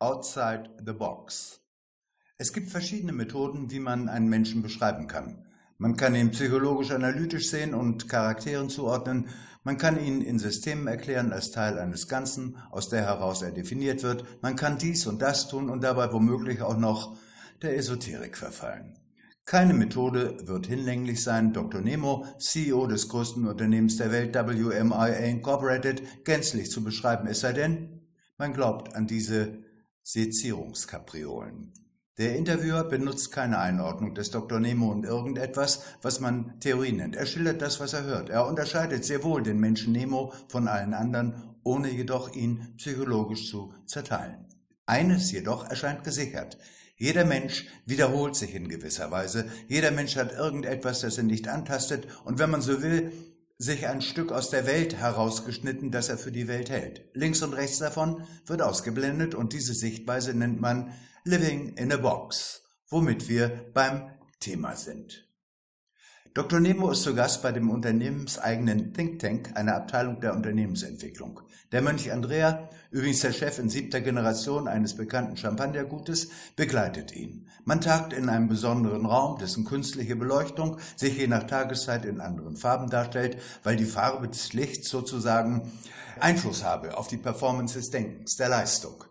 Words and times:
Outside 0.00 0.70
the 0.86 0.92
Box. 0.92 1.60
Es 2.36 2.52
gibt 2.52 2.70
verschiedene 2.70 3.12
Methoden, 3.12 3.72
wie 3.72 3.80
man 3.80 4.08
einen 4.08 4.28
Menschen 4.28 4.62
beschreiben 4.62 5.08
kann. 5.08 5.44
Man 5.76 5.96
kann 5.96 6.14
ihn 6.14 6.30
psychologisch-analytisch 6.30 7.50
sehen 7.50 7.74
und 7.74 8.08
Charakteren 8.08 8.68
zuordnen. 8.70 9.28
Man 9.64 9.76
kann 9.76 9.98
ihn 9.98 10.20
in 10.20 10.38
Systemen 10.38 10.86
erklären 10.86 11.32
als 11.32 11.50
Teil 11.50 11.80
eines 11.80 12.06
Ganzen, 12.06 12.58
aus 12.70 12.88
der 12.88 13.02
heraus 13.02 13.42
er 13.42 13.50
definiert 13.50 14.04
wird. 14.04 14.24
Man 14.40 14.54
kann 14.54 14.78
dies 14.78 15.04
und 15.08 15.20
das 15.20 15.48
tun 15.48 15.68
und 15.68 15.82
dabei 15.82 16.12
womöglich 16.12 16.62
auch 16.62 16.76
noch 16.76 17.16
der 17.62 17.76
Esoterik 17.76 18.36
verfallen. 18.36 18.96
Keine 19.46 19.74
Methode 19.74 20.36
wird 20.46 20.68
hinlänglich 20.68 21.24
sein, 21.24 21.52
Dr. 21.52 21.80
Nemo, 21.80 22.24
CEO 22.38 22.86
des 22.86 23.08
größten 23.08 23.48
Unternehmens 23.48 23.96
der 23.96 24.12
Welt, 24.12 24.36
WMIA 24.36 25.06
Incorporated, 25.06 26.24
gänzlich 26.24 26.70
zu 26.70 26.84
beschreiben, 26.84 27.26
es 27.26 27.40
sei 27.40 27.52
denn, 27.52 28.06
man 28.36 28.52
glaubt 28.52 28.94
an 28.94 29.08
diese 29.08 29.66
Sezierungskapriolen. 30.08 31.70
Der 32.16 32.34
Interviewer 32.34 32.84
benutzt 32.84 33.30
keine 33.30 33.58
Einordnung 33.58 34.14
des 34.14 34.30
Dr. 34.30 34.58
Nemo 34.58 34.90
und 34.90 35.04
irgendetwas, 35.04 35.82
was 36.00 36.18
man 36.18 36.58
Theorie 36.60 36.92
nennt. 36.92 37.14
Er 37.14 37.26
schildert 37.26 37.60
das, 37.60 37.78
was 37.78 37.92
er 37.92 38.04
hört. 38.04 38.30
Er 38.30 38.46
unterscheidet 38.46 39.04
sehr 39.04 39.22
wohl 39.22 39.42
den 39.42 39.60
Menschen 39.60 39.92
Nemo 39.92 40.32
von 40.48 40.66
allen 40.66 40.94
anderen, 40.94 41.54
ohne 41.62 41.90
jedoch 41.90 42.34
ihn 42.34 42.72
psychologisch 42.78 43.50
zu 43.50 43.74
zerteilen. 43.84 44.46
Eines 44.86 45.30
jedoch 45.30 45.68
erscheint 45.68 46.04
gesichert. 46.04 46.56
Jeder 46.96 47.26
Mensch 47.26 47.66
wiederholt 47.84 48.34
sich 48.34 48.54
in 48.54 48.70
gewisser 48.70 49.10
Weise. 49.10 49.44
Jeder 49.68 49.90
Mensch 49.90 50.16
hat 50.16 50.32
irgendetwas, 50.32 51.00
das 51.00 51.18
er 51.18 51.24
nicht 51.24 51.48
antastet 51.48 52.08
und 52.24 52.38
wenn 52.38 52.48
man 52.48 52.62
so 52.62 52.80
will, 52.80 53.12
sich 53.58 53.88
ein 53.88 54.00
Stück 54.00 54.30
aus 54.30 54.50
der 54.50 54.66
Welt 54.66 54.94
herausgeschnitten, 54.94 55.90
das 55.90 56.08
er 56.08 56.16
für 56.16 56.30
die 56.30 56.46
Welt 56.46 56.70
hält. 56.70 57.04
Links 57.12 57.42
und 57.42 57.54
rechts 57.54 57.78
davon 57.78 58.24
wird 58.46 58.62
ausgeblendet 58.62 59.34
und 59.34 59.52
diese 59.52 59.74
Sichtweise 59.74 60.32
nennt 60.32 60.60
man 60.60 60.94
Living 61.24 61.74
in 61.76 61.92
a 61.92 61.96
Box, 61.96 62.62
womit 62.88 63.28
wir 63.28 63.70
beim 63.74 64.10
Thema 64.38 64.76
sind. 64.76 65.27
Dr. 66.34 66.60
Nemo 66.60 66.90
ist 66.90 67.02
zu 67.02 67.14
Gast 67.14 67.42
bei 67.42 67.52
dem 67.52 67.70
unternehmenseigenen 67.70 68.92
Think 68.92 69.18
Tank, 69.18 69.50
einer 69.54 69.76
Abteilung 69.76 70.20
der 70.20 70.34
Unternehmensentwicklung. 70.34 71.40
Der 71.72 71.82
Mönch 71.82 72.12
Andrea, 72.12 72.68
übrigens 72.90 73.20
der 73.20 73.32
Chef 73.32 73.58
in 73.58 73.70
siebter 73.70 74.00
Generation 74.00 74.68
eines 74.68 74.94
bekannten 74.94 75.36
Champagnergutes, 75.36 76.28
begleitet 76.54 77.14
ihn. 77.14 77.48
Man 77.64 77.80
tagt 77.80 78.12
in 78.12 78.28
einem 78.28 78.48
besonderen 78.48 79.06
Raum, 79.06 79.38
dessen 79.38 79.64
künstliche 79.64 80.16
Beleuchtung 80.16 80.78
sich 80.96 81.16
je 81.16 81.26
nach 81.26 81.44
Tageszeit 81.44 82.04
in 82.04 82.20
anderen 82.20 82.56
Farben 82.56 82.90
darstellt, 82.90 83.38
weil 83.62 83.76
die 83.76 83.84
Farbe 83.84 84.28
des 84.28 84.52
Lichts 84.52 84.90
sozusagen 84.90 85.72
Einfluss 86.20 86.62
habe 86.62 86.96
auf 86.96 87.08
die 87.08 87.16
Performance 87.16 87.78
des 87.78 87.90
Denkens, 87.90 88.36
der 88.36 88.48
Leistung 88.48 89.04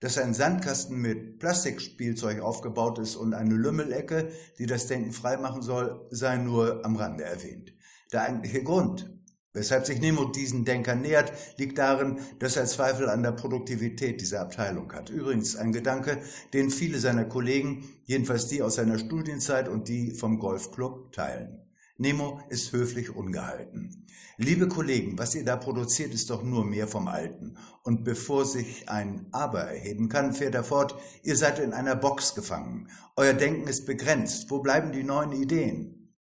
dass 0.00 0.18
ein 0.18 0.34
Sandkasten 0.34 0.96
mit 0.96 1.38
Plastikspielzeug 1.38 2.40
aufgebaut 2.40 2.98
ist 2.98 3.16
und 3.16 3.34
eine 3.34 3.54
Lümmelecke, 3.54 4.30
die 4.58 4.66
das 4.66 4.86
Denken 4.86 5.12
freimachen 5.12 5.62
soll, 5.62 6.06
sei 6.10 6.38
nur 6.38 6.84
am 6.84 6.96
Rande 6.96 7.24
erwähnt. 7.24 7.74
Der 8.12 8.22
eigentliche 8.22 8.64
Grund, 8.64 9.10
weshalb 9.52 9.86
sich 9.86 10.00
Nemo 10.00 10.24
diesen 10.24 10.64
Denkern 10.64 11.02
nähert, 11.02 11.32
liegt 11.58 11.78
darin, 11.78 12.18
dass 12.38 12.56
er 12.56 12.64
Zweifel 12.64 13.08
an 13.08 13.22
der 13.22 13.32
Produktivität 13.32 14.20
dieser 14.20 14.40
Abteilung 14.40 14.92
hat. 14.92 15.10
Übrigens 15.10 15.54
ein 15.54 15.72
Gedanke, 15.72 16.18
den 16.54 16.70
viele 16.70 16.98
seiner 16.98 17.24
Kollegen, 17.24 17.84
jedenfalls 18.06 18.48
die 18.48 18.62
aus 18.62 18.76
seiner 18.76 18.98
Studienzeit 18.98 19.68
und 19.68 19.88
die 19.88 20.12
vom 20.12 20.38
Golfclub, 20.38 21.12
teilen. 21.12 21.69
Nemo 22.00 22.40
ist 22.48 22.72
höflich 22.72 23.14
ungehalten. 23.14 24.06
Liebe 24.38 24.68
Kollegen, 24.68 25.18
was 25.18 25.34
ihr 25.34 25.44
da 25.44 25.56
produziert, 25.56 26.14
ist 26.14 26.30
doch 26.30 26.42
nur 26.42 26.64
mehr 26.64 26.88
vom 26.88 27.08
Alten. 27.08 27.58
Und 27.82 28.04
bevor 28.04 28.46
sich 28.46 28.88
ein 28.88 29.26
Aber 29.32 29.64
erheben 29.64 30.08
kann, 30.08 30.32
fährt 30.32 30.54
er 30.54 30.64
fort, 30.64 30.94
ihr 31.22 31.36
seid 31.36 31.58
in 31.58 31.74
einer 31.74 31.96
Box 31.96 32.34
gefangen. 32.34 32.88
Euer 33.16 33.34
Denken 33.34 33.68
ist 33.68 33.84
begrenzt. 33.84 34.50
Wo 34.50 34.60
bleiben 34.60 34.92
die 34.92 35.02
neuen 35.02 35.32
Ideen? 35.32 36.16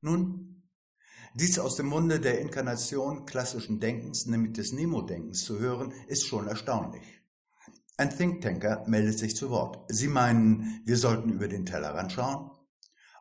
Nun, 0.00 0.64
dies 1.34 1.60
aus 1.60 1.76
dem 1.76 1.86
Munde 1.86 2.18
der 2.18 2.40
Inkarnation 2.40 3.24
klassischen 3.24 3.78
Denkens, 3.78 4.26
nämlich 4.26 4.54
des 4.54 4.72
Nemo-Denkens 4.72 5.44
zu 5.44 5.60
hören, 5.60 5.92
ist 6.08 6.26
schon 6.26 6.48
erstaunlich. 6.48 7.22
Ein 7.96 8.10
Thinktanker 8.10 8.82
meldet 8.88 9.20
sich 9.20 9.36
zu 9.36 9.50
Wort. 9.50 9.84
Sie 9.86 10.08
meinen, 10.08 10.82
wir 10.84 10.96
sollten 10.96 11.30
über 11.30 11.46
den 11.46 11.66
Tellerrand 11.66 12.10
schauen? 12.10 12.50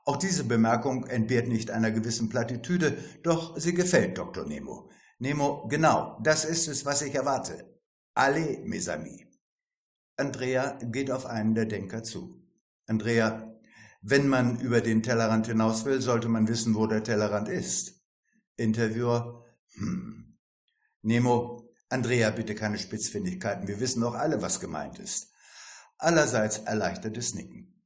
Auch 0.10 0.18
diese 0.18 0.44
Bemerkung 0.44 1.06
entbehrt 1.06 1.48
nicht 1.48 1.70
einer 1.70 1.92
gewissen 1.92 2.30
Plattitüde, 2.30 2.98
doch 3.22 3.60
sie 3.60 3.76
gefällt 3.76 4.18
Dr. 4.18 4.44
Nemo. 4.44 4.90
Nemo, 5.20 5.68
genau, 5.68 6.18
das 6.24 6.46
ist 6.46 6.68
es, 6.68 6.84
was 6.84 7.04
ich 7.04 7.14
erwarte. 7.14 7.80
Allez, 8.16 8.58
mes 8.66 8.90
amis. 8.90 9.28
Andrea 10.18 10.80
geht 10.82 11.12
auf 11.12 11.28
einen 11.28 11.54
der 11.54 11.68
Denker 11.68 12.02
zu. 12.02 12.44
Andrea, 12.88 13.56
wenn 14.02 14.28
man 14.28 14.60
über 14.60 14.82
den 14.82 15.04
Tellerrand 15.04 15.46
hinaus 15.46 15.86
will, 15.86 16.02
sollte 16.02 16.28
man 16.28 16.48
wissen, 16.48 16.74
wo 16.74 16.88
der 16.88 17.04
Tellerrand 17.04 17.48
ist. 17.48 18.02
Interviewer, 18.58 19.46
hm. 19.74 20.40
Nemo, 21.04 21.72
Andrea, 21.88 22.32
bitte 22.32 22.56
keine 22.56 22.80
Spitzfindigkeiten, 22.80 23.68
wir 23.68 23.80
wissen 23.80 24.02
doch 24.02 24.16
alle, 24.16 24.42
was 24.42 24.60
gemeint 24.60 24.98
ist. 24.98 25.32
Allerseits 26.00 26.58
erleichtertes 26.58 27.36
Nicken. 27.36 27.86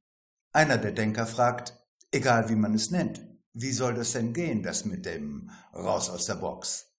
Einer 0.52 0.78
der 0.78 0.92
Denker 0.92 1.26
fragt, 1.26 1.83
Egal 2.14 2.48
wie 2.48 2.54
man 2.54 2.74
es 2.74 2.92
nennt. 2.92 3.26
Wie 3.54 3.72
soll 3.72 3.94
das 3.94 4.12
denn 4.12 4.32
gehen, 4.32 4.62
das 4.62 4.84
mit 4.84 5.04
dem 5.04 5.50
raus 5.74 6.08
aus 6.10 6.26
der 6.26 6.36
Box? 6.36 6.92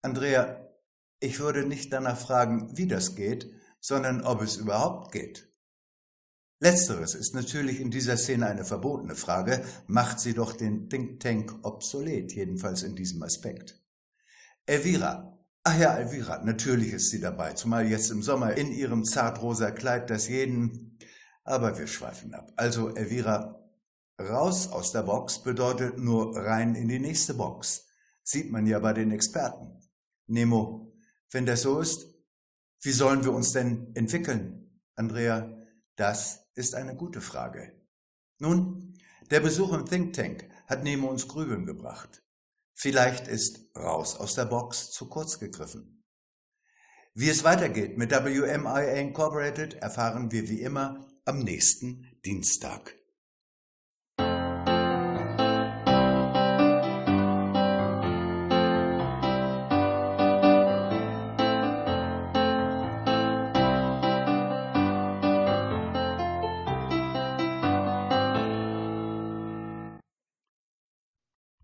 Andrea, 0.00 0.66
ich 1.20 1.40
würde 1.40 1.66
nicht 1.66 1.92
danach 1.92 2.18
fragen, 2.18 2.74
wie 2.74 2.86
das 2.86 3.16
geht, 3.16 3.52
sondern 3.80 4.22
ob 4.22 4.40
es 4.40 4.56
überhaupt 4.56 5.12
geht. 5.12 5.52
Letzteres 6.58 7.14
ist 7.14 7.34
natürlich 7.34 7.80
in 7.80 7.90
dieser 7.90 8.16
Szene 8.16 8.46
eine 8.46 8.64
verbotene 8.64 9.14
Frage, 9.14 9.62
macht 9.88 10.20
sie 10.20 10.32
doch 10.32 10.54
den 10.54 10.88
Think 10.88 11.20
Tank 11.20 11.58
obsolet, 11.62 12.32
jedenfalls 12.32 12.82
in 12.82 12.96
diesem 12.96 13.22
Aspekt. 13.24 13.78
Elvira, 14.64 15.38
ach 15.64 15.78
ja, 15.78 15.98
Elvira, 15.98 16.42
natürlich 16.42 16.94
ist 16.94 17.10
sie 17.10 17.20
dabei, 17.20 17.52
zumal 17.52 17.86
jetzt 17.86 18.10
im 18.10 18.22
Sommer 18.22 18.56
in 18.56 18.72
ihrem 18.72 19.04
zartrosa 19.04 19.70
Kleid, 19.70 20.08
das 20.08 20.28
jeden, 20.28 20.98
aber 21.44 21.78
wir 21.78 21.86
schweifen 21.86 22.32
ab. 22.32 22.54
Also, 22.56 22.94
Elvira, 22.94 23.65
Raus 24.18 24.68
aus 24.68 24.92
der 24.92 25.02
Box 25.02 25.42
bedeutet 25.42 25.98
nur 25.98 26.36
rein 26.36 26.74
in 26.74 26.88
die 26.88 26.98
nächste 26.98 27.34
Box. 27.34 27.86
Sieht 28.22 28.50
man 28.50 28.66
ja 28.66 28.78
bei 28.78 28.94
den 28.94 29.10
Experten. 29.10 29.78
Nemo, 30.26 30.94
wenn 31.30 31.44
das 31.44 31.62
so 31.62 31.80
ist, 31.80 32.06
wie 32.80 32.92
sollen 32.92 33.24
wir 33.24 33.32
uns 33.32 33.52
denn 33.52 33.94
entwickeln? 33.94 34.80
Andrea, 34.94 35.54
das 35.96 36.48
ist 36.54 36.74
eine 36.74 36.96
gute 36.96 37.20
Frage. 37.20 37.72
Nun, 38.38 38.98
der 39.30 39.40
Besuch 39.40 39.72
im 39.72 39.86
Think 39.86 40.14
Tank 40.14 40.48
hat 40.66 40.82
Nemo 40.82 41.08
uns 41.08 41.28
Grübeln 41.28 41.66
gebracht. 41.66 42.22
Vielleicht 42.72 43.28
ist 43.28 43.70
raus 43.76 44.16
aus 44.16 44.34
der 44.34 44.46
Box 44.46 44.90
zu 44.92 45.08
kurz 45.08 45.38
gegriffen. 45.38 46.04
Wie 47.14 47.28
es 47.28 47.44
weitergeht 47.44 47.96
mit 47.96 48.10
WMIA 48.10 48.94
Incorporated 48.94 49.74
erfahren 49.74 50.32
wir 50.32 50.48
wie 50.48 50.60
immer 50.60 51.06
am 51.24 51.38
nächsten 51.40 52.06
Dienstag. 52.24 52.94